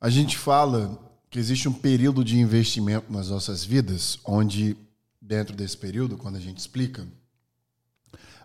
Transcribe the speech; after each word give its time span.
A 0.00 0.08
gente 0.08 0.38
fala 0.38 0.96
que 1.28 1.40
existe 1.40 1.68
um 1.68 1.72
período 1.72 2.24
de 2.24 2.38
investimento 2.38 3.12
nas 3.12 3.30
nossas 3.30 3.64
vidas, 3.64 4.18
onde, 4.24 4.76
dentro 5.20 5.56
desse 5.56 5.76
período, 5.76 6.16
quando 6.16 6.36
a 6.36 6.40
gente 6.40 6.58
explica, 6.58 7.06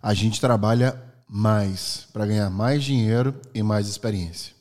a 0.01 0.13
gente 0.15 0.41
trabalha 0.41 0.99
mais 1.29 2.07
para 2.11 2.25
ganhar 2.25 2.49
mais 2.49 2.83
dinheiro 2.83 3.39
e 3.53 3.61
mais 3.61 3.87
experiência. 3.87 4.53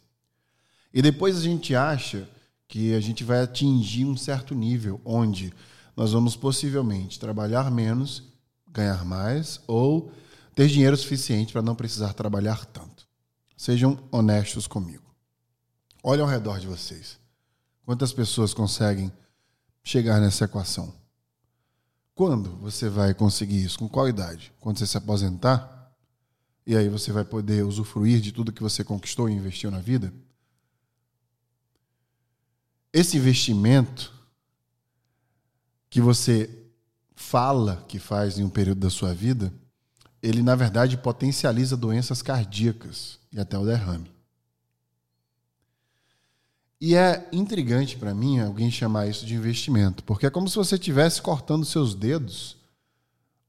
E 0.92 1.00
depois 1.00 1.38
a 1.38 1.40
gente 1.40 1.74
acha 1.74 2.28
que 2.68 2.95
a 2.95 3.00
gente 3.00 3.24
vai 3.24 3.43
atingir 3.43 4.04
um 4.04 4.16
certo 4.16 4.54
nível 4.54 5.00
onde 5.02 5.52
nós 5.96 6.12
vamos 6.12 6.36
possivelmente 6.36 7.18
trabalhar 7.18 7.70
menos, 7.70 8.22
ganhar 8.70 9.02
mais 9.04 9.61
ou 9.66 10.12
ter 10.54 10.68
dinheiro 10.68 10.96
suficiente 10.96 11.52
para 11.52 11.62
não 11.62 11.74
precisar 11.74 12.12
trabalhar 12.12 12.66
tanto. 12.66 13.06
Sejam 13.56 13.98
honestos 14.11 14.66
comigo. 14.66 15.11
Olhem 16.03 16.23
ao 16.23 16.29
redor 16.29 16.59
de 16.59 16.66
vocês. 16.66 17.19
Quantas 17.84 18.12
pessoas 18.12 18.52
conseguem 18.52 19.12
chegar 19.84 20.20
nessa 20.20 20.45
equação? 20.45 20.93
Quando 22.15 22.51
você 22.56 22.88
vai 22.88 23.15
conseguir 23.15 23.62
isso? 23.62 23.79
Com 23.79 23.88
qual 23.88 24.09
idade? 24.09 24.52
Quando 24.60 24.79
você 24.79 24.87
se 24.87 24.96
aposentar? 24.96 25.93
E 26.66 26.77
aí 26.77 26.88
você 26.88 27.12
vai 27.12 27.24
poder 27.24 27.65
usufruir 27.65 28.20
de 28.20 28.33
tudo 28.33 28.52
que 28.52 28.62
você 28.62 28.84
conquistou 28.84 29.29
e 29.29 29.33
investiu 29.33 29.70
na 29.70 29.80
vida? 29.80 30.12
Esse 32.93 33.16
investimento 33.16 34.12
que 35.88 36.01
você 36.01 36.51
fala 37.15 37.84
que 37.88 37.98
faz 37.98 38.38
em 38.38 38.45
um 38.45 38.51
período 38.51 38.80
da 38.80 38.91
sua 38.91 39.15
vida, 39.15 39.52
ele 40.23 40.43
na 40.43 40.55
verdade 40.55 40.96
potencializa 40.96 41.77
doenças 41.77 42.23
cardíacas 42.23 43.19
e 43.32 43.41
até 43.41 43.59
o 43.59 43.65
derrame. 43.65 44.10
E 46.84 46.96
é 46.96 47.28
intrigante 47.30 47.96
para 47.96 48.12
mim 48.12 48.41
alguém 48.41 48.68
chamar 48.68 49.06
isso 49.06 49.24
de 49.24 49.36
investimento, 49.36 50.02
porque 50.02 50.26
é 50.26 50.30
como 50.30 50.48
se 50.48 50.57
você 50.57 50.74
estivesse 50.74 51.23
cortando 51.23 51.65
seus 51.65 51.95
dedos 51.95 52.57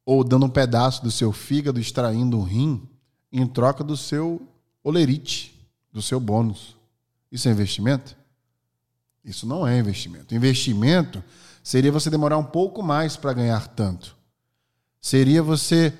ou 0.05 0.23
dando 0.23 0.45
um 0.45 0.49
pedaço 0.49 1.01
do 1.01 1.09
seu 1.09 1.31
fígado, 1.31 1.79
extraindo 1.79 2.37
um 2.37 2.43
rim, 2.43 2.87
em 3.31 3.47
troca 3.47 3.83
do 3.83 3.97
seu 3.97 4.39
olerite, 4.83 5.67
do 5.91 5.99
seu 5.99 6.19
bônus. 6.19 6.75
Isso 7.31 7.49
é 7.49 7.51
investimento? 7.51 8.15
Isso 9.25 9.47
não 9.47 9.65
é 9.65 9.79
investimento. 9.79 10.35
Investimento 10.35 11.23
seria 11.63 11.91
você 11.91 12.11
demorar 12.11 12.37
um 12.37 12.45
pouco 12.45 12.83
mais 12.83 13.17
para 13.17 13.33
ganhar 13.33 13.65
tanto. 13.69 14.15
Seria 15.01 15.41
você, 15.41 15.91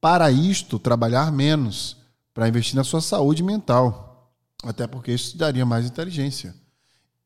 para 0.00 0.30
isto, 0.30 0.78
trabalhar 0.78 1.30
menos, 1.30 1.98
para 2.32 2.48
investir 2.48 2.76
na 2.76 2.82
sua 2.82 3.02
saúde 3.02 3.42
mental. 3.42 4.32
Até 4.62 4.86
porque 4.86 5.12
isso 5.12 5.32
te 5.32 5.36
daria 5.36 5.66
mais 5.66 5.84
inteligência. 5.84 6.54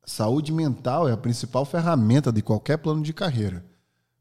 Saúde 0.05 0.51
mental 0.51 1.09
é 1.09 1.13
a 1.13 1.17
principal 1.17 1.65
ferramenta 1.65 2.33
de 2.33 2.43
qualquer 2.43 2.77
plano 2.79 3.03
de 3.03 3.13
carreira, 3.13 3.65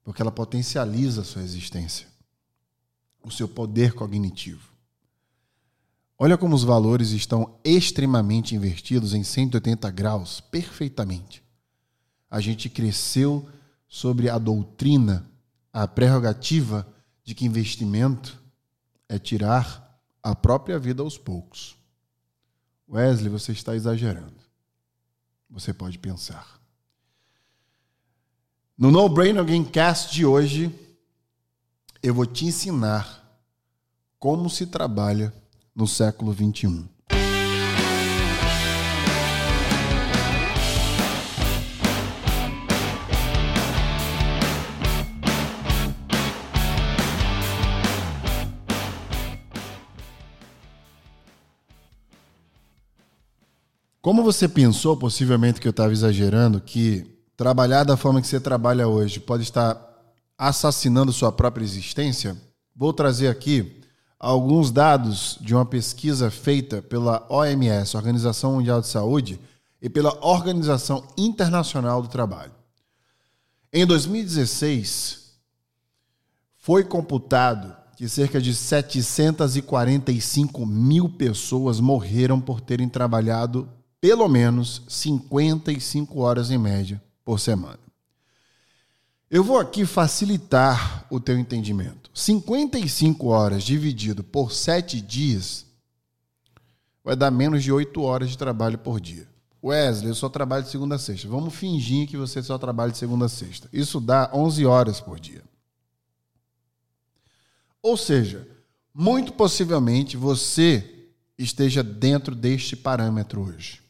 porque 0.04 0.22
ela 0.22 0.32
potencializa 0.32 1.22
a 1.22 1.26
sua 1.26 1.42
existência, 1.42 2.08
o 3.24 3.32
seu 3.32 3.48
poder 3.48 3.94
cognitivo. 3.94 4.72
Olha 6.20 6.38
como 6.38 6.56
os 6.56 6.64
valores 6.64 7.10
estão 7.10 7.60
extremamente 7.64 8.56
invertidos 8.56 9.16
em 9.16 9.24
180 9.24 9.90
graus, 9.90 10.40
perfeitamente. 10.40 11.44
A 12.30 12.40
gente 12.40 12.70
cresceu 12.70 13.50
sobre 13.88 14.30
a 14.30 14.38
doutrina, 14.38 15.28
a 15.74 15.88
prerrogativa 15.88 16.88
de 17.24 17.34
que 17.34 17.44
investimento 17.44 18.40
é 19.10 19.18
tirar 19.18 20.00
a 20.22 20.36
própria 20.36 20.78
vida 20.78 21.02
aos 21.02 21.18
poucos. 21.18 21.76
Wesley, 22.88 23.30
você 23.30 23.52
está 23.52 23.76
exagerando 23.76 24.41
você 25.52 25.74
pode 25.74 26.00
pensar. 26.00 26.60
No 28.78 28.90
No 28.90 29.08
Brain 29.10 29.34
Gamecast 29.34 30.14
de 30.14 30.26
hoje, 30.26 30.74
eu 32.02 32.14
vou 32.14 32.26
te 32.26 32.46
ensinar 32.46 33.22
como 34.18 34.50
se 34.50 34.66
trabalha 34.66 35.34
no 35.76 35.88
século 35.88 36.32
21. 36.32 36.88
Como 54.12 54.24
você 54.24 54.46
pensou, 54.46 54.98
possivelmente 54.98 55.62
que 55.62 55.68
eu 55.70 55.72
estava 55.72 55.94
exagerando, 55.94 56.60
que 56.60 57.06
trabalhar 57.38 57.86
da 57.86 57.96
forma 57.96 58.20
que 58.20 58.28
você 58.28 58.42
trabalha 58.42 58.86
hoje 58.86 59.22
pode 59.22 59.44
estar 59.44 59.82
assassinando 60.38 61.14
sua 61.14 61.32
própria 61.32 61.64
existência? 61.64 62.36
Vou 62.76 62.92
trazer 62.92 63.30
aqui 63.30 63.82
alguns 64.20 64.70
dados 64.70 65.38
de 65.40 65.56
uma 65.56 65.66
pesquisa 65.66 66.30
feita 66.30 66.82
pela 66.82 67.26
OMS, 67.30 67.96
Organização 67.96 68.56
Mundial 68.56 68.82
de 68.82 68.88
Saúde, 68.88 69.40
e 69.82 69.90
pela 69.90 70.14
Organização 70.22 71.08
Internacional 71.18 72.02
do 72.02 72.10
Trabalho. 72.10 72.52
Em 73.72 73.86
2016, 73.86 75.38
foi 76.58 76.84
computado 76.84 77.74
que 77.96 78.10
cerca 78.10 78.42
de 78.42 78.54
745 78.54 80.66
mil 80.66 81.08
pessoas 81.08 81.80
morreram 81.80 82.42
por 82.42 82.60
terem 82.60 82.90
trabalhado 82.90 83.70
pelo 84.02 84.28
menos 84.28 84.82
55 84.90 86.20
horas 86.20 86.50
em 86.50 86.58
média 86.58 87.02
por 87.24 87.40
semana. 87.40 87.80
Eu 89.30 89.44
vou 89.44 89.60
aqui 89.60 89.86
facilitar 89.86 91.06
o 91.10 91.20
teu 91.20 91.38
entendimento. 91.38 92.10
55 92.14 93.28
horas 93.28 93.64
dividido 93.64 94.24
por 94.24 94.52
7 94.52 95.00
dias 95.00 95.66
vai 97.04 97.16
dar 97.16 97.32
menos 97.32 97.64
de 97.64 97.72
8 97.72 98.02
horas 98.02 98.32
de 98.32 98.38
trabalho 98.38 98.78
por 98.78 99.00
dia. 99.00 99.30
Wesley, 99.64 100.10
eu 100.10 100.16
só 100.16 100.28
trabalho 100.28 100.64
de 100.64 100.70
segunda 100.70 100.96
a 100.96 101.00
sexta. 101.00 101.28
Vamos 101.28 101.54
fingir 101.54 102.08
que 102.08 102.18
você 102.18 102.42
só 102.42 102.58
trabalha 102.58 102.92
de 102.92 102.98
segunda 102.98 103.26
a 103.26 103.30
sexta. 103.30 103.70
Isso 103.72 104.02
dá 104.02 104.30
11 104.34 104.66
horas 104.66 105.00
por 105.00 105.20
dia. 105.20 105.44
Ou 107.82 107.96
seja, 107.96 108.48
muito 108.94 109.32
possivelmente 109.34 110.18
você 110.18 111.08
esteja 111.38 111.84
dentro 111.84 112.36
deste 112.36 112.76
parâmetro 112.76 113.42
hoje. 113.42 113.82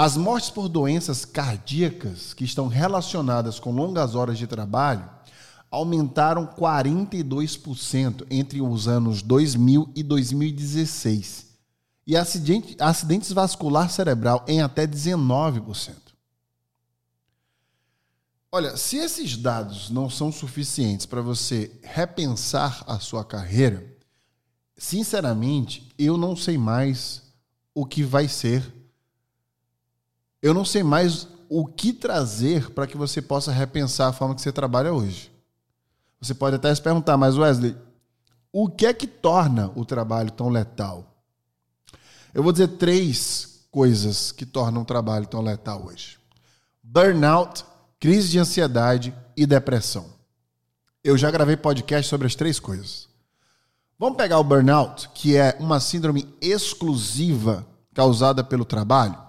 As 0.00 0.16
mortes 0.16 0.48
por 0.48 0.68
doenças 0.68 1.24
cardíacas 1.24 2.32
que 2.32 2.44
estão 2.44 2.68
relacionadas 2.68 3.58
com 3.58 3.72
longas 3.72 4.14
horas 4.14 4.38
de 4.38 4.46
trabalho 4.46 5.10
aumentaram 5.68 6.46
42% 6.46 8.24
entre 8.30 8.60
os 8.62 8.86
anos 8.86 9.22
2000 9.22 9.90
e 9.96 10.04
2016. 10.04 11.46
E 12.06 12.16
acidente, 12.16 12.76
acidentes 12.78 13.32
vascular 13.32 13.90
cerebral 13.90 14.44
em 14.46 14.60
até 14.60 14.86
19%. 14.86 15.96
Olha, 18.52 18.76
se 18.76 18.98
esses 18.98 19.36
dados 19.36 19.90
não 19.90 20.08
são 20.08 20.30
suficientes 20.30 21.06
para 21.06 21.20
você 21.20 21.72
repensar 21.82 22.84
a 22.86 23.00
sua 23.00 23.24
carreira, 23.24 23.84
sinceramente, 24.76 25.92
eu 25.98 26.16
não 26.16 26.36
sei 26.36 26.56
mais 26.56 27.20
o 27.74 27.84
que 27.84 28.04
vai 28.04 28.28
ser 28.28 28.77
eu 30.40 30.54
não 30.54 30.64
sei 30.64 30.82
mais 30.82 31.26
o 31.48 31.66
que 31.66 31.92
trazer 31.92 32.70
para 32.70 32.86
que 32.86 32.96
você 32.96 33.22
possa 33.22 33.50
repensar 33.50 34.08
a 34.08 34.12
forma 34.12 34.34
que 34.34 34.42
você 34.42 34.52
trabalha 34.52 34.92
hoje. 34.92 35.32
Você 36.20 36.34
pode 36.34 36.56
até 36.56 36.74
se 36.74 36.82
perguntar, 36.82 37.16
mas 37.16 37.36
Wesley, 37.36 37.76
o 38.52 38.68
que 38.68 38.86
é 38.86 38.92
que 38.92 39.06
torna 39.06 39.72
o 39.74 39.84
trabalho 39.84 40.30
tão 40.30 40.48
letal? 40.48 41.04
Eu 42.34 42.42
vou 42.42 42.52
dizer 42.52 42.68
três 42.68 43.66
coisas 43.70 44.32
que 44.32 44.44
tornam 44.44 44.82
o 44.82 44.84
trabalho 44.84 45.26
tão 45.26 45.40
letal 45.40 45.86
hoje: 45.86 46.18
burnout, 46.82 47.64
crise 47.98 48.28
de 48.28 48.38
ansiedade 48.38 49.14
e 49.36 49.46
depressão. 49.46 50.06
Eu 51.02 51.16
já 51.16 51.30
gravei 51.30 51.56
podcast 51.56 52.08
sobre 52.08 52.26
as 52.26 52.34
três 52.34 52.60
coisas. 52.60 53.08
Vamos 53.98 54.16
pegar 54.16 54.38
o 54.38 54.44
burnout, 54.44 55.08
que 55.14 55.36
é 55.36 55.56
uma 55.58 55.80
síndrome 55.80 56.28
exclusiva 56.40 57.66
causada 57.94 58.44
pelo 58.44 58.64
trabalho 58.64 59.27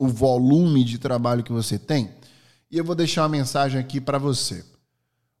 o 0.00 0.08
volume 0.08 0.82
de 0.82 0.98
trabalho 0.98 1.44
que 1.44 1.52
você 1.52 1.78
tem. 1.78 2.10
E 2.70 2.78
eu 2.78 2.84
vou 2.84 2.94
deixar 2.94 3.20
uma 3.20 3.28
mensagem 3.28 3.78
aqui 3.78 4.00
para 4.00 4.16
você. 4.16 4.64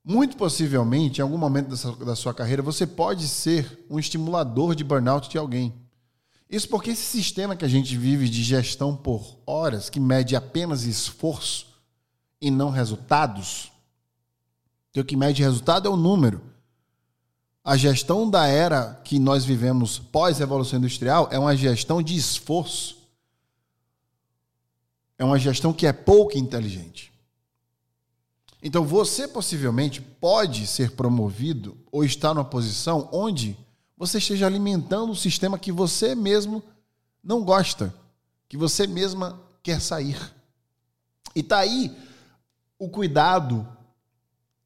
Muito 0.04 0.36
possivelmente, 0.36 1.18
em 1.18 1.22
algum 1.22 1.38
momento 1.38 1.70
da 2.04 2.14
sua 2.14 2.34
carreira, 2.34 2.60
você 2.60 2.86
pode 2.86 3.26
ser 3.26 3.86
um 3.88 3.98
estimulador 3.98 4.74
de 4.74 4.84
burnout 4.84 5.30
de 5.30 5.38
alguém. 5.38 5.72
Isso 6.48 6.68
porque 6.68 6.90
esse 6.90 7.04
sistema 7.04 7.56
que 7.56 7.64
a 7.64 7.68
gente 7.68 7.96
vive 7.96 8.28
de 8.28 8.42
gestão 8.42 8.94
por 8.94 9.38
horas, 9.46 9.88
que 9.88 9.98
mede 9.98 10.36
apenas 10.36 10.82
esforço 10.82 11.68
e 12.38 12.50
não 12.50 12.68
resultados, 12.68 13.72
que 14.92 15.00
o 15.00 15.04
que 15.04 15.16
mede 15.16 15.42
resultado 15.42 15.88
é 15.88 15.90
o 15.90 15.96
número. 15.96 16.42
A 17.64 17.78
gestão 17.78 18.28
da 18.28 18.46
era 18.46 19.00
que 19.04 19.18
nós 19.18 19.42
vivemos 19.42 19.98
pós-revolução 19.98 20.78
industrial 20.78 21.28
é 21.30 21.38
uma 21.38 21.56
gestão 21.56 22.02
de 22.02 22.14
esforço 22.14 22.99
é 25.20 25.24
uma 25.24 25.38
gestão 25.38 25.70
que 25.70 25.86
é 25.86 25.92
pouco 25.92 26.38
inteligente. 26.38 27.12
Então 28.62 28.82
você 28.82 29.28
possivelmente 29.28 30.00
pode 30.00 30.66
ser 30.66 30.92
promovido 30.92 31.76
ou 31.92 32.02
estar 32.02 32.32
numa 32.32 32.44
posição 32.44 33.06
onde 33.12 33.54
você 33.98 34.16
esteja 34.16 34.46
alimentando 34.46 35.12
um 35.12 35.14
sistema 35.14 35.58
que 35.58 35.70
você 35.70 36.14
mesmo 36.14 36.62
não 37.22 37.44
gosta, 37.44 37.94
que 38.48 38.56
você 38.56 38.86
mesma 38.86 39.38
quer 39.62 39.78
sair. 39.78 40.18
E 41.36 41.42
tá 41.42 41.58
aí 41.58 41.94
o 42.78 42.88
cuidado 42.88 43.68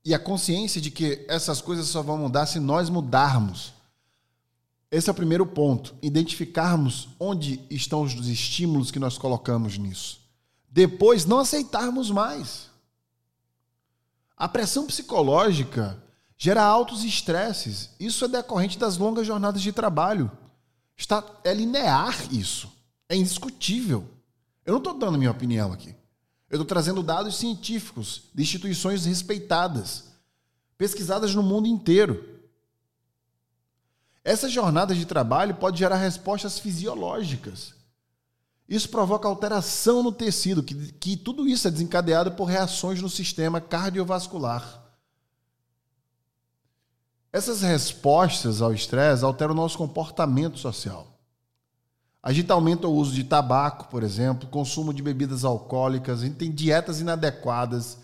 e 0.05 0.15
a 0.15 0.21
consciência 0.21 0.81
de 0.81 0.89
que 0.93 1.25
essas 1.29 1.61
coisas 1.61 1.89
só 1.89 2.01
vão 2.01 2.17
mudar 2.17 2.47
se 2.47 2.61
nós 2.61 2.89
mudarmos. 2.89 3.73
Esse 4.89 5.09
é 5.09 5.13
o 5.13 5.17
primeiro 5.17 5.47
ponto, 5.47 5.97
identificarmos 6.01 7.09
onde 7.19 7.61
estão 7.69 8.03
os 8.03 8.29
estímulos 8.29 8.93
que 8.93 9.01
nós 9.01 9.19
colocamos 9.19 9.77
nisso. 9.77 10.24
Depois, 10.75 11.25
não 11.25 11.39
aceitarmos 11.39 12.11
mais. 12.11 12.69
A 14.37 14.49
pressão 14.49 14.89
psicológica 14.89 16.03
gera 16.37 16.65
altos 16.65 17.05
estresses. 17.05 17.91
Isso 18.01 18.25
é 18.25 18.29
decorrente 18.29 18.77
das 18.77 18.97
longas 18.97 19.25
jornadas 19.25 19.63
de 19.63 19.71
trabalho. 19.71 20.29
Está, 20.97 21.25
é 21.45 21.55
linear 21.55 22.27
isso. 22.35 22.73
É 23.09 23.15
indiscutível. 23.15 24.05
Eu 24.67 24.73
não 24.73 24.79
estou 24.79 24.95
dando 24.95 25.17
minha 25.17 25.31
opinião 25.31 25.73
aqui. 25.73 25.95
Eu 26.51 26.57
estou 26.57 26.65
trazendo 26.65 27.05
dados 27.05 27.37
científicos 27.37 28.25
de 28.35 28.43
instituições 28.43 29.05
respeitadas, 29.05 30.07
pesquisadas 30.77 31.33
no 31.37 31.43
mundo 31.45 31.69
inteiro. 31.69 32.41
Essa 34.25 34.49
jornada 34.49 34.93
de 34.93 35.07
trabalho 35.07 35.55
pode 35.55 35.79
gerar 35.79 35.99
respostas 35.99 36.59
fisiológicas. 36.59 37.75
Isso 38.69 38.89
provoca 38.89 39.29
alteração 39.29 40.03
no 40.03 40.11
tecido, 40.11 40.63
que, 40.63 40.93
que 40.93 41.17
tudo 41.17 41.47
isso 41.47 41.69
é 41.69 41.71
desencadeado 41.71 42.33
por 42.33 42.45
reações 42.45 43.01
no 43.03 43.09
sistema 43.09 43.61
cardiovascular. 43.61 44.83
Essas 47.33 47.63
respostas 47.63 48.63
ao 48.63 48.73
estresse 48.73 49.25
alteram 49.25 49.53
o 49.53 49.57
nosso 49.57 49.77
comportamento 49.77 50.59
social. 50.59 51.15
A 52.23 52.33
gente 52.33 52.51
aumenta 52.51 52.89
o 52.89 52.95
uso 52.95 53.13
de 53.13 53.23
tabaco, 53.23 53.89
por 53.89 54.03
exemplo, 54.03 54.49
consumo 54.49 54.95
de 54.95 55.03
bebidas 55.03 55.45
alcoólicas, 55.45 56.21
a 56.21 56.25
gente 56.25 56.37
tem 56.37 56.51
dietas 56.51 57.01
inadequadas, 57.01 57.99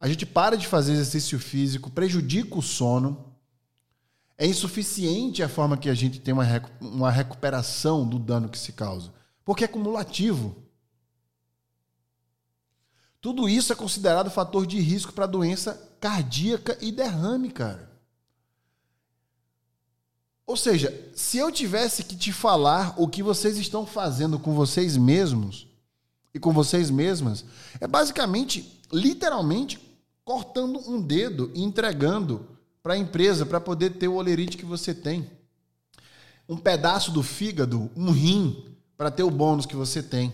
a 0.00 0.08
gente 0.08 0.24
para 0.24 0.56
de 0.56 0.66
fazer 0.66 0.92
exercício 0.92 1.38
físico, 1.38 1.90
prejudica 1.90 2.58
o 2.58 2.62
sono. 2.62 3.26
É 4.38 4.46
insuficiente 4.46 5.42
a 5.42 5.48
forma 5.48 5.76
que 5.76 5.90
a 5.90 5.94
gente 5.94 6.18
tem 6.18 6.32
uma, 6.80 7.10
recuperação 7.10 8.08
do 8.08 8.18
dano 8.18 8.48
que 8.48 8.58
se 8.58 8.72
causa, 8.72 9.12
porque 9.44 9.64
é 9.64 9.68
cumulativo. 9.68 10.56
Tudo 13.20 13.48
isso 13.48 13.72
é 13.72 13.76
considerado 13.76 14.30
fator 14.30 14.66
de 14.66 14.80
risco 14.80 15.12
para 15.12 15.26
doença 15.26 15.90
cardíaca 16.00 16.76
e 16.80 16.90
derrame, 16.90 17.50
cara. 17.50 17.90
Ou 20.44 20.56
seja, 20.56 20.92
se 21.14 21.38
eu 21.38 21.50
tivesse 21.52 22.02
que 22.02 22.16
te 22.16 22.32
falar 22.32 22.94
o 22.96 23.06
que 23.06 23.22
vocês 23.22 23.56
estão 23.56 23.86
fazendo 23.86 24.38
com 24.38 24.54
vocês 24.54 24.96
mesmos 24.96 25.68
e 26.34 26.40
com 26.40 26.52
vocês 26.52 26.90
mesmas, 26.90 27.44
é 27.80 27.86
basicamente, 27.86 28.80
literalmente, 28.92 29.78
cortando 30.24 30.78
um 30.90 31.00
dedo 31.00 31.50
e 31.54 31.62
entregando 31.62 32.46
para 32.82 32.94
a 32.94 32.98
empresa 32.98 33.46
para 33.46 33.60
poder 33.60 33.90
ter 33.90 34.08
o 34.08 34.16
olerite 34.16 34.56
que 34.56 34.64
você 34.64 34.92
tem. 34.92 35.30
Um 36.48 36.56
pedaço 36.56 37.12
do 37.12 37.22
fígado, 37.22 37.88
um 37.96 38.10
rim, 38.10 38.76
para 39.02 39.10
ter 39.10 39.24
o 39.24 39.30
bônus 39.32 39.66
que 39.66 39.74
você 39.74 40.00
tem. 40.00 40.32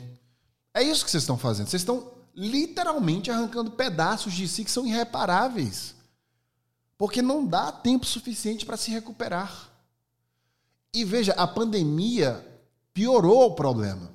É 0.75 0.83
isso 0.83 1.03
que 1.03 1.11
vocês 1.11 1.23
estão 1.23 1.39
fazendo. 1.39 1.69
Vocês 1.69 1.81
estão 1.81 2.13
literalmente 2.37 3.31
arrancando 3.31 3.71
pedaços 3.71 4.35
de 4.35 4.47
si 4.47 4.63
que 4.63 4.71
são 4.71 4.87
irreparáveis. 4.87 5.95
Porque 6.99 7.23
não 7.23 7.47
dá 7.47 7.73
tempo 7.73 8.05
suficiente 8.05 8.67
para 8.67 8.77
se 8.77 8.91
recuperar. 8.91 9.71
E 10.93 11.03
veja, 11.03 11.33
a 11.33 11.47
pandemia 11.47 12.47
piorou 12.93 13.47
o 13.47 13.55
problema. 13.55 14.11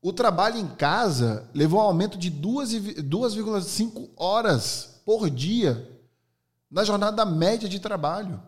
O 0.00 0.12
trabalho 0.12 0.58
em 0.58 0.68
casa 0.68 1.50
levou 1.52 1.80
um 1.80 1.82
aumento 1.82 2.16
de 2.16 2.30
2,5 2.30 4.08
horas 4.16 5.00
por 5.04 5.28
dia 5.28 6.00
na 6.70 6.84
jornada 6.84 7.26
média 7.26 7.68
de 7.68 7.80
trabalho. 7.80 8.40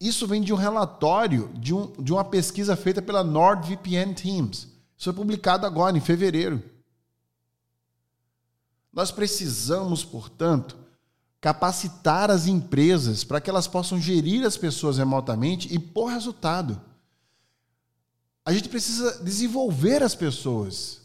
Isso 0.00 0.26
vem 0.26 0.40
de 0.40 0.52
um 0.52 0.56
relatório 0.56 1.50
de, 1.54 1.74
um, 1.74 1.90
de 2.00 2.12
uma 2.12 2.24
pesquisa 2.24 2.76
feita 2.76 3.02
pela 3.02 3.24
NordVPN 3.24 4.14
Teams. 4.14 4.68
Isso 4.96 5.04
foi 5.04 5.12
publicado 5.12 5.66
agora, 5.66 5.96
em 5.96 6.00
fevereiro. 6.00 6.62
Nós 8.92 9.10
precisamos, 9.10 10.04
portanto, 10.04 10.76
capacitar 11.40 12.30
as 12.30 12.46
empresas 12.46 13.24
para 13.24 13.40
que 13.40 13.50
elas 13.50 13.66
possam 13.66 14.00
gerir 14.00 14.44
as 14.46 14.56
pessoas 14.56 14.98
remotamente 14.98 15.72
e 15.72 15.78
por 15.78 16.06
resultado. 16.06 16.80
A 18.44 18.52
gente 18.52 18.68
precisa 18.68 19.22
desenvolver 19.22 20.02
as 20.02 20.14
pessoas. 20.14 21.02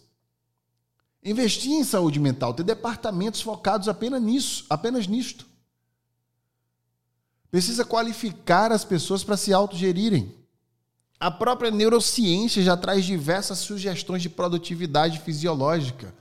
Investir 1.23 1.71
em 1.71 1.83
saúde 1.83 2.19
mental, 2.19 2.53
ter 2.53 2.63
departamentos 2.63 3.41
focados 3.41 3.87
apenas 3.87 4.21
nisso, 4.21 4.65
apenas 4.69 5.07
nisto. 5.07 5.45
Precisa 7.53 7.85
qualificar 7.85 8.71
as 8.71 8.83
pessoas 8.83 9.23
para 9.23 9.37
se 9.37 9.53
autogerirem. 9.53 10.33
A 11.19 11.29
própria 11.29 11.69
neurociência 11.69 12.63
já 12.63 12.75
traz 12.75 13.05
diversas 13.05 13.59
sugestões 13.59 14.23
de 14.23 14.29
produtividade 14.29 15.19
fisiológica 15.19 16.11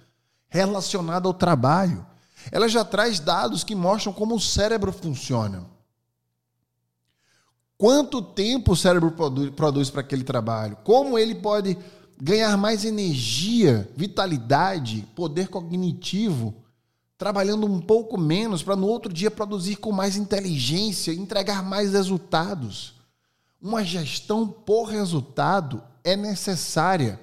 relacionada 0.51 1.27
ao 1.27 1.33
trabalho 1.33 2.07
ela 2.51 2.69
já 2.69 2.85
traz 2.85 3.21
dados 3.21 3.63
que 3.63 3.75
mostram 3.75 4.13
como 4.13 4.35
o 4.35 4.41
cérebro 4.41 4.93
funciona. 4.93 5.65
Quanto 7.77 8.23
tempo 8.23 8.73
o 8.73 8.77
cérebro 8.77 9.13
produz 9.55 9.91
para 9.91 10.01
aquele 10.01 10.25
trabalho? 10.25 10.77
Como 10.85 11.19
ele 11.19 11.35
pode 11.35 11.77
ganhar 12.21 12.57
mais 12.57 12.85
energia, 12.85 13.91
vitalidade, 13.97 15.07
poder 15.15 15.49
cognitivo, 15.49 16.55
trabalhando 17.23 17.67
um 17.67 17.81
pouco 17.81 18.19
menos 18.19 18.63
para 18.63 18.75
no 18.75 18.89
outro 18.89 19.13
dia 19.13 19.31
produzir 19.31 19.77
com 19.77 19.93
mais 19.93 20.17
inteligência, 20.17 21.13
entregar 21.13 21.63
mais 21.63 21.93
resultados. 21.93 22.95
Uma 23.61 23.85
gestão 23.85 24.47
por 24.49 24.87
resultado 24.87 25.83
é 26.03 26.17
necessária 26.17 27.21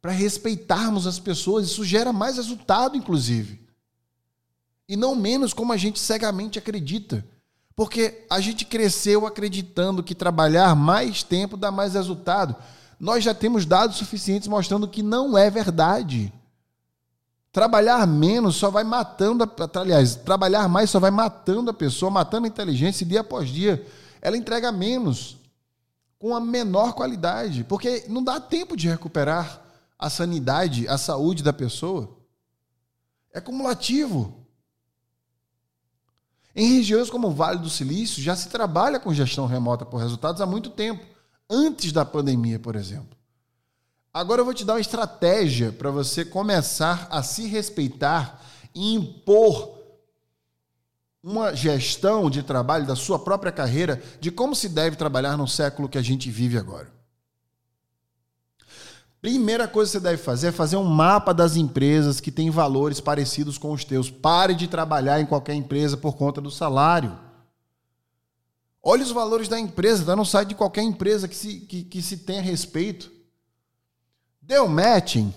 para 0.00 0.10
respeitarmos 0.10 1.06
as 1.06 1.18
pessoas, 1.18 1.66
isso 1.66 1.84
gera 1.84 2.12
mais 2.12 2.36
resultado, 2.36 2.96
inclusive 2.96 3.62
e 4.92 4.96
não 4.96 5.14
menos 5.14 5.54
como 5.54 5.72
a 5.72 5.76
gente 5.78 5.98
cegamente 5.98 6.58
acredita. 6.58 7.24
Porque 7.74 8.26
a 8.28 8.40
gente 8.40 8.66
cresceu 8.66 9.26
acreditando 9.26 10.02
que 10.02 10.14
trabalhar 10.14 10.76
mais 10.76 11.22
tempo 11.22 11.56
dá 11.56 11.70
mais 11.70 11.94
resultado. 11.94 12.54
Nós 13.00 13.24
já 13.24 13.32
temos 13.32 13.64
dados 13.64 13.96
suficientes 13.96 14.46
mostrando 14.46 14.86
que 14.86 15.02
não 15.02 15.38
é 15.38 15.48
verdade. 15.48 16.30
Trabalhar 17.52 18.06
menos 18.06 18.56
só 18.56 18.70
vai 18.70 18.82
matando, 18.82 19.44
a, 19.44 19.78
aliás, 19.78 20.16
trabalhar 20.16 20.66
mais 20.70 20.88
só 20.88 20.98
vai 20.98 21.10
matando 21.10 21.70
a 21.70 21.74
pessoa, 21.74 22.10
matando 22.10 22.46
a 22.46 22.48
inteligência 22.48 23.04
dia 23.04 23.20
após 23.20 23.50
dia. 23.50 23.86
Ela 24.22 24.38
entrega 24.38 24.72
menos, 24.72 25.36
com 26.18 26.34
a 26.34 26.40
menor 26.40 26.94
qualidade, 26.94 27.62
porque 27.64 28.06
não 28.08 28.24
dá 28.24 28.40
tempo 28.40 28.74
de 28.74 28.88
recuperar 28.88 29.60
a 29.98 30.08
sanidade, 30.08 30.88
a 30.88 30.96
saúde 30.96 31.42
da 31.42 31.52
pessoa. 31.52 32.16
É 33.34 33.40
cumulativo. 33.40 34.46
Em 36.54 36.76
regiões 36.76 37.10
como 37.10 37.28
o 37.28 37.34
Vale 37.34 37.58
do 37.58 37.68
Silício, 37.68 38.22
já 38.22 38.34
se 38.34 38.48
trabalha 38.48 38.98
com 38.98 39.12
gestão 39.12 39.46
remota 39.46 39.84
por 39.84 39.98
resultados 39.98 40.40
há 40.40 40.46
muito 40.46 40.70
tempo, 40.70 41.04
antes 41.50 41.92
da 41.92 42.04
pandemia, 42.04 42.58
por 42.58 42.76
exemplo. 42.76 43.16
Agora 44.12 44.42
eu 44.42 44.44
vou 44.44 44.52
te 44.52 44.64
dar 44.64 44.74
uma 44.74 44.80
estratégia 44.80 45.72
para 45.72 45.90
você 45.90 46.24
começar 46.24 47.08
a 47.10 47.22
se 47.22 47.46
respeitar 47.46 48.44
e 48.74 48.94
impor 48.94 49.78
uma 51.22 51.54
gestão 51.54 52.28
de 52.28 52.42
trabalho 52.42 52.86
da 52.86 52.96
sua 52.96 53.18
própria 53.18 53.52
carreira 53.52 54.02
de 54.20 54.30
como 54.30 54.54
se 54.54 54.68
deve 54.68 54.96
trabalhar 54.96 55.36
no 55.36 55.48
século 55.48 55.88
que 55.88 55.96
a 55.96 56.02
gente 56.02 56.30
vive 56.30 56.58
agora. 56.58 56.92
Primeira 59.22 59.68
coisa 59.68 59.88
que 59.88 59.98
você 59.98 60.00
deve 60.00 60.20
fazer 60.20 60.48
é 60.48 60.52
fazer 60.52 60.76
um 60.76 60.84
mapa 60.84 61.32
das 61.32 61.56
empresas 61.56 62.20
que 62.20 62.32
têm 62.32 62.50
valores 62.50 63.00
parecidos 63.00 63.56
com 63.56 63.72
os 63.72 63.84
teus. 63.84 64.10
Pare 64.10 64.52
de 64.52 64.66
trabalhar 64.66 65.20
em 65.20 65.26
qualquer 65.26 65.54
empresa 65.54 65.96
por 65.96 66.16
conta 66.16 66.40
do 66.40 66.50
salário. 66.50 67.16
Olhe 68.82 69.04
os 69.04 69.12
valores 69.12 69.46
da 69.46 69.60
empresa, 69.60 70.02
está 70.02 70.16
no 70.16 70.26
site 70.26 70.48
de 70.48 70.54
qualquer 70.56 70.82
empresa 70.82 71.28
que 71.28 71.36
se, 71.36 71.60
que, 71.60 71.84
que 71.84 72.02
se 72.02 72.16
tenha 72.16 72.42
respeito. 72.42 73.12
Deu 74.42 74.66
matching? 74.66 75.32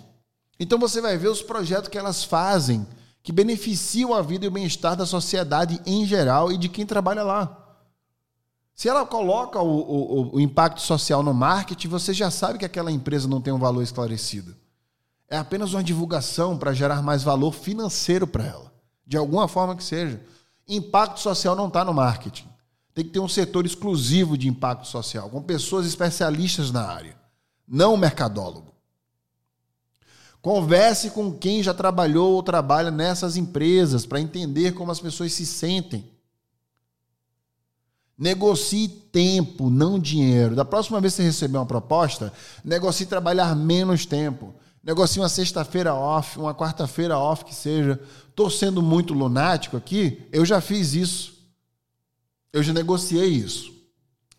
Então 0.60 0.80
você 0.80 1.00
vai 1.00 1.16
ver 1.18 1.28
os 1.28 1.44
projetos 1.44 1.90
que 1.90 1.98
elas 1.98 2.24
fazem, 2.24 2.88
que 3.22 3.32
beneficiam 3.32 4.14
a 4.14 4.22
vida 4.22 4.46
e 4.46 4.48
o 4.48 4.52
bem-estar 4.52 4.96
da 4.96 5.06
sociedade 5.06 5.80
em 5.86 6.06
geral 6.06 6.52
e 6.52 6.58
de 6.58 6.68
quem 6.68 6.86
trabalha 6.86 7.22
lá. 7.22 7.62
Se 8.74 8.90
ela 8.90 9.06
coloca 9.06 9.62
o, 9.62 9.80
o, 9.80 10.36
o, 10.36 10.40
impacto 10.40 10.82
social 10.82 11.24
no 11.24 11.34
marketing, 11.34 11.88
você 11.88 12.14
já 12.14 12.30
sabe 12.30 12.60
que 12.60 12.66
aquela 12.66 12.92
empresa 12.92 13.28
não 13.28 13.40
tem 13.40 13.54
um 13.54 13.60
valor 13.60 13.82
esclarecido. 13.82 14.54
É 15.30 15.38
apenas 15.38 15.74
uma 15.74 15.84
divulgação 15.84 16.58
para 16.58 16.74
gerar 16.74 17.02
mais 17.02 17.24
valor 17.24 17.54
financeiro 17.54 18.28
para 18.28 18.44
ela, 18.44 18.74
de 19.08 19.16
alguma 19.16 19.48
forma 19.48 19.78
que 19.78 19.84
seja. 19.84 20.22
Impacto 20.68 21.22
social 21.22 21.56
não 21.56 21.68
está 21.68 21.86
no 21.86 21.94
marketing. 21.94 22.48
Tem 22.94 23.06
que 23.06 23.12
ter 23.12 23.20
um 23.20 23.30
setor 23.30 23.66
exclusivo 23.66 24.38
de 24.38 24.50
impacto 24.50 24.88
social, 24.88 25.30
com 25.30 25.42
pessoas 25.42 25.86
especialistas 25.86 26.70
na 26.70 26.86
área, 26.86 27.16
não 27.68 27.96
mercadólogo. 27.96 28.75
Converse 30.46 31.10
com 31.10 31.34
quem 31.34 31.64
já 31.64 31.74
trabalhou 31.74 32.34
ou 32.34 32.44
trabalha 32.44 32.92
nessas 32.92 33.36
empresas 33.36 34.06
para 34.06 34.22
entender 34.22 34.76
como 34.76 34.92
as 34.92 35.00
pessoas 35.00 35.34
se 35.34 35.44
sentem. 35.44 36.08
Negocie 38.16 38.88
tempo, 38.88 39.72
não 39.72 39.98
dinheiro. 39.98 40.56
Da 40.56 40.64
próxima 40.64 41.02
vez 41.02 41.14
que 41.14 41.24
você 41.24 41.24
receber 41.24 41.58
uma 41.58 41.66
proposta, 41.66 42.32
negocie 42.64 43.08
trabalhar 43.08 43.56
menos 43.56 44.06
tempo. 44.06 44.54
Negocie 44.84 45.20
uma 45.20 45.30
sexta-feira 45.30 45.96
off, 45.96 46.38
uma 46.38 46.54
quarta-feira 46.54 47.18
off 47.18 47.44
que 47.44 47.56
seja. 47.56 48.00
Estou 48.30 48.48
sendo 48.48 48.84
muito 48.84 49.16
lunático 49.16 49.76
aqui, 49.76 50.28
eu 50.32 50.46
já 50.46 50.62
fiz 50.62 50.94
isso. 50.94 51.40
Eu 52.54 52.62
já 52.62 52.72
negociei 52.72 53.30
isso. 53.30 53.74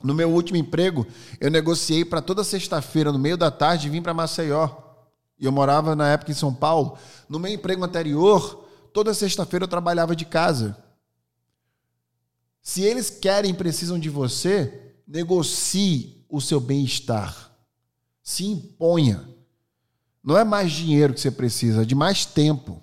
No 0.00 0.14
meu 0.14 0.30
último 0.30 0.56
emprego, 0.56 1.04
eu 1.40 1.50
negociei 1.50 2.04
para 2.04 2.22
toda 2.22 2.44
sexta-feira, 2.44 3.10
no 3.10 3.18
meio 3.18 3.36
da 3.36 3.50
tarde, 3.50 3.90
vir 3.90 4.02
para 4.02 4.14
Maceió. 4.14 4.86
E 5.38 5.45
eu 5.45 5.52
morava 5.52 5.95
na 5.95 6.09
época 6.09 6.33
em 6.33 6.35
São 6.35 6.55
Paulo. 6.55 6.99
No 7.28 7.38
meu 7.38 7.52
emprego 7.52 7.85
anterior, 7.85 8.66
toda 8.93 9.12
sexta-feira 9.12 9.64
eu 9.64 9.69
trabalhava 9.69 10.16
de 10.16 10.25
casa. 10.25 10.76
Se 12.62 12.83
eles 12.83 13.11
querem 13.11 13.55
precisam 13.55 13.99
de 13.99 14.09
você, 14.11 14.95
negocie 15.07 16.25
o 16.28 16.40
seu 16.40 16.59
bem-estar. 16.59 17.52
Se 18.23 18.45
imponha. 18.45 19.23
Não 20.23 20.37
é 20.37 20.43
mais 20.43 20.73
dinheiro 20.73 21.14
que 21.14 21.21
você 21.21 21.31
precisa, 21.31 21.83
é 21.83 21.85
de 21.85 21.95
mais 21.95 22.26
tempo. 22.26 22.83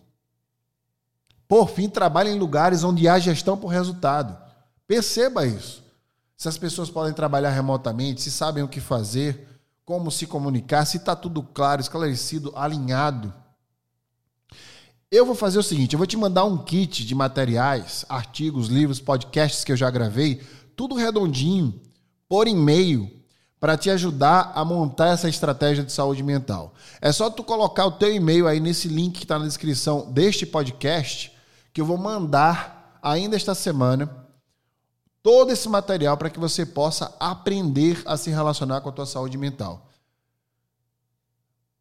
Por 1.48 1.70
fim, 1.70 1.90
trabalhe 1.90 2.30
em 2.30 2.40
lugares 2.40 2.84
onde 2.84 3.08
há 3.08 3.20
gestão 3.20 3.58
por 3.58 3.68
resultado. 3.68 4.38
Perceba 4.88 5.46
isso. 5.46 5.84
Se 6.38 6.48
as 6.48 6.58
pessoas 6.58 6.90
podem 6.90 7.14
trabalhar 7.14 7.52
remotamente, 7.52 8.22
se 8.22 8.32
sabem 8.32 8.64
o 8.64 8.68
que 8.68 8.80
fazer, 8.80 9.53
como 9.86 10.10
se 10.10 10.26
comunicar, 10.26 10.86
se 10.86 10.98
está 10.98 11.16
tudo 11.16 11.44
claro, 11.44 11.82
esclarecido, 11.82 12.54
alinhado. 12.56 13.34
Eu 15.12 15.26
vou 15.26 15.36
fazer 15.36 15.60
o 15.60 15.64
seguinte: 15.64 15.94
eu 15.94 15.98
vou 15.98 16.08
te 16.08 16.18
mandar 16.18 16.46
um 16.46 16.58
kit 16.58 17.06
de 17.06 17.14
materiais, 17.14 18.06
artigos, 18.10 18.68
livros, 18.68 19.00
podcasts 19.00 19.64
que 19.64 19.72
eu 19.72 19.78
já 19.78 19.90
gravei, 19.92 20.42
tudo 20.76 20.96
redondinho, 20.96 21.80
por 22.28 22.48
e-mail, 22.48 23.12
para 23.60 23.78
te 23.78 23.90
ajudar 23.90 24.52
a 24.56 24.66
montar 24.66 25.10
essa 25.10 25.30
estratégia 25.30 25.84
de 25.84 25.92
saúde 25.92 26.24
mental. 26.24 26.74
É 27.00 27.12
só 27.12 27.30
tu 27.30 27.44
colocar 27.44 27.86
o 27.86 27.92
teu 27.92 28.14
e-mail 28.14 28.48
aí 28.48 28.60
nesse 28.60 28.88
link 28.88 29.18
que 29.18 29.24
está 29.24 29.38
na 29.38 29.46
descrição 29.46 30.12
deste 30.12 30.46
podcast, 30.46 31.32
que 31.72 31.80
eu 31.80 31.86
vou 31.86 31.98
mandar 31.98 33.00
ainda 33.02 33.36
esta 33.36 33.54
semana 33.54 34.23
todo 35.24 35.52
esse 35.52 35.70
material 35.70 36.18
para 36.18 36.30
que 36.30 36.38
você 36.38 36.66
possa 36.66 37.16
aprender 37.18 38.04
a 38.06 38.18
se 38.18 38.30
relacionar 38.30 38.82
com 38.82 38.90
a 38.90 38.92
tua 38.92 39.06
saúde 39.06 39.38
mental. 39.38 39.90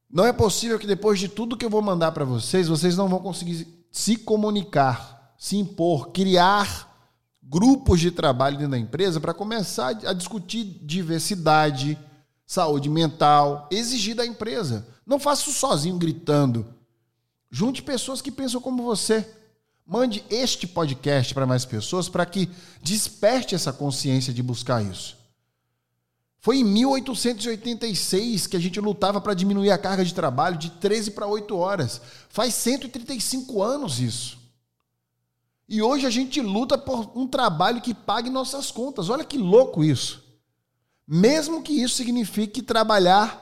Não 0.09 0.25
é 0.25 0.33
possível 0.33 0.79
que 0.79 0.87
depois 0.87 1.19
de 1.19 1.29
tudo 1.29 1.57
que 1.57 1.65
eu 1.65 1.71
vou 1.71 1.83
mandar 1.83 2.13
para 2.13 2.25
vocês, 2.25 2.69
vocês 2.69 2.97
não 2.97 3.09
vão 3.09 3.19
conseguir 3.19 3.67
se 3.91 4.17
comunicar, 4.17 5.35
se 5.37 5.57
impor, 5.57 6.11
criar 6.13 6.89
grupos 7.43 7.99
de 7.99 8.11
trabalho 8.11 8.57
dentro 8.57 8.71
da 8.71 8.79
empresa 8.79 9.21
para 9.21 9.35
começar 9.35 9.89
a 10.07 10.13
discutir 10.13 10.65
diversidade, 10.65 11.99
saúde 12.47 12.89
mental, 12.89 13.69
exigir 13.71 14.15
da 14.15 14.25
empresa. 14.25 14.87
Não 15.05 15.19
faça 15.19 15.43
isso 15.43 15.53
sozinho 15.53 15.99
gritando. 15.99 16.65
Junte 17.51 17.83
pessoas 17.83 18.23
que 18.23 18.31
pensam 18.31 18.61
como 18.61 18.85
você. 18.85 19.29
Mande 19.87 20.25
este 20.31 20.67
podcast 20.67 21.35
para 21.35 21.47
mais 21.47 21.65
pessoas 21.65 22.09
para 22.09 22.25
que 22.25 22.49
desperte 22.83 23.55
essa 23.55 23.73
consciência 23.73 24.33
de 24.33 24.43
buscar 24.43 24.83
isso. 24.85 25.17
Foi 26.39 26.59
em 26.59 26.65
1886 26.65 28.49
que 28.49 28.57
a 28.57 28.61
gente 28.61 28.81
lutava 28.81 29.21
para 29.21 29.35
diminuir 29.35 29.71
a 29.71 29.79
carga 29.79 30.05
de 30.05 30.13
trabalho 30.13 30.57
de 30.57 30.71
13 30.71 31.13
para 31.13 31.27
8 31.27 31.57
horas. 31.57 32.01
Faz 32.29 32.55
135 32.55 33.63
anos 33.63 34.01
isso. 34.01 34.39
E 35.69 35.81
hoje 35.81 36.05
a 36.05 36.11
gente 36.11 36.41
luta 36.41 36.77
por 36.77 37.13
um 37.15 37.29
trabalho 37.29 37.81
que 37.81 37.95
pague 37.95 38.29
nossas 38.29 38.71
contas. 38.71 39.09
Olha 39.09 39.25
que 39.25 39.39
louco 39.39 39.85
isso. 39.85 40.23
Mesmo 41.07 41.63
que 41.63 41.73
isso 41.73 41.95
signifique 41.95 42.61
trabalhar 42.61 43.41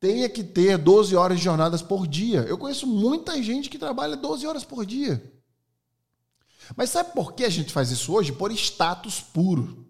tenha 0.00 0.28
que 0.28 0.42
ter 0.42 0.78
12 0.78 1.14
horas 1.16 1.38
de 1.38 1.44
jornadas 1.44 1.82
por 1.82 2.06
dia. 2.06 2.40
Eu 2.48 2.56
conheço 2.56 2.86
muita 2.86 3.42
gente 3.42 3.68
que 3.68 3.78
trabalha 3.78 4.16
12 4.16 4.46
horas 4.46 4.64
por 4.64 4.86
dia. 4.86 5.22
Mas 6.74 6.90
sabe 6.90 7.12
por 7.12 7.34
que 7.34 7.44
a 7.44 7.50
gente 7.50 7.72
faz 7.72 7.90
isso 7.90 8.12
hoje? 8.12 8.32
Por 8.32 8.50
status 8.52 9.20
puro. 9.20 9.86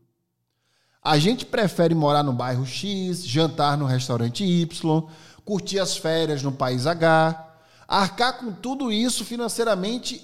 A 1.03 1.19
gente 1.19 1.47
prefere 1.47 1.95
morar 1.95 2.25
no 2.25 2.33
bairro 2.33 2.67
X, 2.67 3.25
jantar 3.25 3.79
no 3.79 3.87
restaurante 3.87 4.45
Y, 4.45 5.09
curtir 5.45 5.79
as 5.79 5.97
férias 5.97 6.43
no 6.43 6.51
país 6.51 6.85
H, 6.85 7.55
arcar 7.87 8.39
com 8.39 8.53
tudo 8.53 8.91
isso 8.91 9.25
financeiramente 9.25 10.21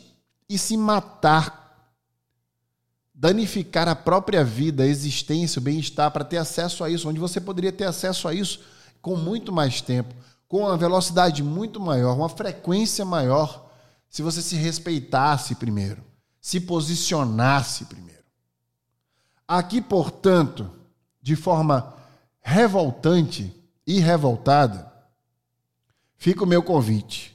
e 0.49 0.59
se 0.59 0.77
matar. 0.77 1.63
Danificar 3.15 3.89
a 3.89 3.95
própria 3.95 4.43
vida, 4.43 4.83
a 4.83 4.87
existência, 4.87 5.61
o 5.61 5.63
bem-estar 5.63 6.11
para 6.11 6.25
ter 6.25 6.39
acesso 6.39 6.83
a 6.83 6.91
isso, 6.91 7.09
onde 7.09 7.21
você 7.21 7.41
poderia 7.41 7.71
ter 7.71 7.85
acesso 7.85 8.27
a 8.27 8.35
isso 8.35 8.59
com 9.01 9.17
muito 9.17 9.53
mais 9.53 9.81
tempo, 9.81 10.13
com 10.49 10.63
uma 10.63 10.77
velocidade 10.77 11.43
muito 11.43 11.79
maior, 11.79 12.17
uma 12.17 12.29
frequência 12.29 13.05
maior, 13.05 13.71
se 14.11 14.23
você 14.23 14.43
se 14.43 14.57
respeitasse 14.57 15.55
primeiro, 15.55 16.03
se 16.43 16.61
posicionasse 16.61 17.85
primeiro. 17.85 18.25
Aqui, 19.47 19.81
portanto, 19.81 20.69
de 21.23 21.37
forma 21.37 21.95
revoltante 22.41 23.55
e 23.87 24.01
revoltada, 24.01 24.93
fica 26.17 26.43
o 26.43 26.47
meu 26.47 26.61
convite. 26.61 27.33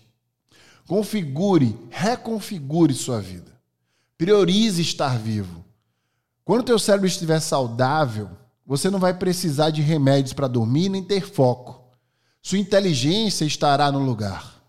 Configure, 0.86 1.78
reconfigure 1.90 2.94
sua 2.94 3.22
vida. 3.22 3.58
Priorize 4.18 4.82
estar 4.82 5.18
vivo. 5.18 5.64
Quando 6.44 6.66
teu 6.66 6.78
cérebro 6.78 7.08
estiver 7.08 7.40
saudável, 7.40 8.30
você 8.66 8.90
não 8.90 9.00
vai 9.00 9.14
precisar 9.14 9.70
de 9.70 9.82
remédios 9.82 10.34
para 10.34 10.48
dormir 10.48 10.90
nem 10.90 11.04
ter 11.04 11.26
foco. 11.26 11.82
Sua 12.42 12.58
inteligência 12.58 13.46
estará 13.46 13.90
no 13.90 14.00
lugar. 14.00 14.62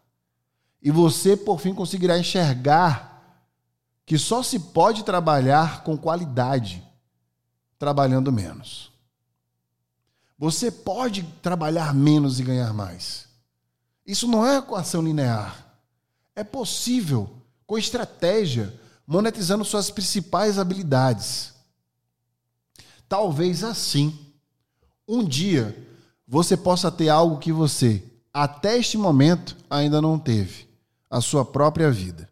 E 0.80 0.90
você, 0.92 1.36
por 1.36 1.60
fim, 1.60 1.74
conseguirá 1.74 2.18
enxergar 2.18 3.07
que 4.08 4.16
só 4.16 4.42
se 4.42 4.58
pode 4.58 5.04
trabalhar 5.04 5.82
com 5.84 5.94
qualidade 5.94 6.82
trabalhando 7.78 8.32
menos. 8.32 8.90
Você 10.38 10.70
pode 10.70 11.22
trabalhar 11.42 11.94
menos 11.94 12.40
e 12.40 12.42
ganhar 12.42 12.72
mais. 12.72 13.26
Isso 14.06 14.26
não 14.26 14.46
é 14.46 14.56
equação 14.56 15.02
linear. 15.02 15.62
É 16.34 16.42
possível, 16.42 17.28
com 17.66 17.76
estratégia, 17.76 18.72
monetizando 19.06 19.62
suas 19.62 19.90
principais 19.90 20.58
habilidades. 20.58 21.52
Talvez 23.06 23.62
assim, 23.62 24.18
um 25.06 25.22
dia, 25.22 25.86
você 26.26 26.56
possa 26.56 26.90
ter 26.90 27.10
algo 27.10 27.36
que 27.36 27.52
você, 27.52 28.02
até 28.32 28.78
este 28.78 28.96
momento, 28.96 29.54
ainda 29.68 30.00
não 30.00 30.18
teve: 30.18 30.66
a 31.10 31.20
sua 31.20 31.44
própria 31.44 31.90
vida. 31.90 32.26